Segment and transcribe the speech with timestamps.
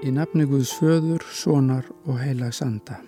[0.00, 3.02] Í nafni Guðs föður, sonar og heilags anda.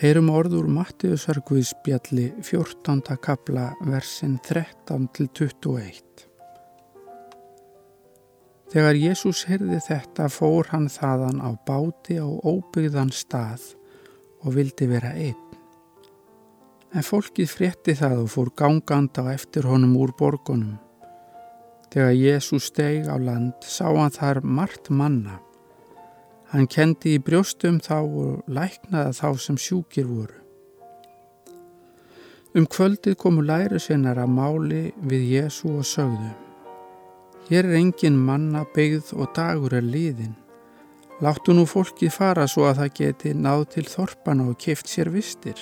[0.00, 3.02] Heyrum orður Mattiðsar Guðs bjalli 14.
[3.20, 6.24] kapla versin 13 til 21.
[8.72, 13.74] Þegar Jésús heyrði þetta fór hann þaðan á báti á óbyggðan stað
[14.40, 15.48] og vildi vera einn.
[16.96, 20.78] En fólkið frétti það og fór gangand á eftir honum úr borgunum.
[21.90, 25.40] Þegar Jésús steg á land sá hann þar margt manna.
[26.52, 30.36] Hann kendi í brjóstum þá og læknaði þá sem sjúkir voru.
[32.54, 36.30] Um kvöldið komu læri sinnar að máli við Jésu og sögðu.
[37.50, 40.38] Hér er engin manna byggð og dagur er liðin.
[41.18, 45.58] Láttu nú fólkið fara svo að það geti náð til þorpana og kift sér vistir.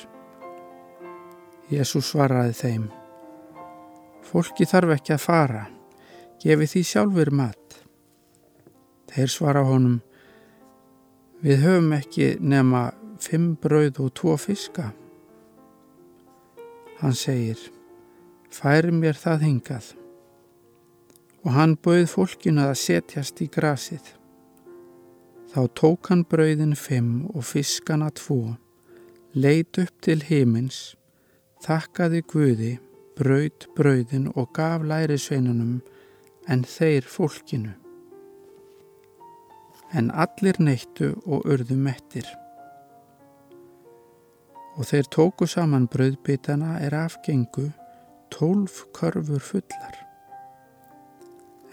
[1.72, 2.86] Jésu svaraði þeim.
[4.28, 5.66] Fólki þarf ekki að fara
[6.42, 7.78] gefi því sjálfur mat.
[9.08, 9.98] Þeir svara honum,
[11.42, 12.88] við höfum ekki nema
[13.22, 14.92] fimm brauð og tvo fiska.
[17.00, 17.58] Hann segir,
[18.50, 19.90] færi mér það hingað.
[21.46, 24.14] Og hann bauð fólkinu að setjast í grasið.
[25.48, 28.58] Þá tók hann brauðin fimm og fiskana tvo,
[29.32, 30.92] leit upp til himins,
[31.64, 32.72] þakkaði Guði,
[33.16, 35.78] brauð brauðin og gaf lærisveinunum
[36.48, 37.74] en þeir fólkinu.
[39.96, 42.26] En allir neittu og urðu mettir.
[44.78, 47.68] Og þeir tóku saman bröðbitana er afgengu
[48.32, 49.96] tólf körfur fullar.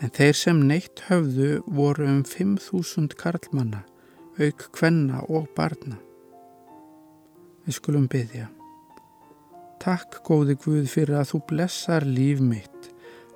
[0.03, 3.86] En þeir sem neitt höfðu voru um 5.000 karlmanna,
[4.40, 6.00] auk kvenna og barna.
[7.66, 8.50] Við skulum byggja.
[9.80, 12.75] Takk góði Guð fyrir að þú blessar líf mitt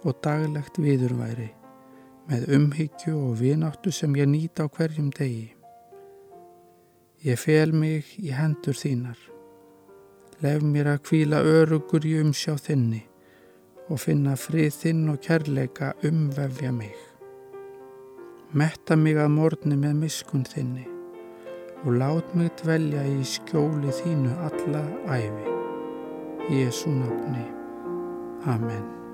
[0.05, 1.50] og daglegt viðurværi
[2.30, 5.49] með umhyggju og vináttu sem ég nýta á hverjum degi.
[7.26, 9.17] Ég fel mig í hendur þínar.
[10.39, 13.02] Lef mér að kvíla örugur í umsjá þinni
[13.89, 16.95] og finna frið þinn og kærleika umvefja mig.
[18.54, 20.86] Metta mig að morni með miskun þinni
[21.83, 24.86] og lát mig dvelja í skjóli þínu alla
[25.17, 25.58] æfi.
[26.49, 27.45] Jésu nafni.
[28.45, 29.08] Amen.